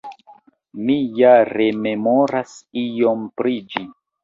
Mi 0.87 0.95
ja 1.19 1.33
rememoras 1.51 2.57
iom 2.87 3.31
pri 3.39 3.57
ĝi. 3.77 3.87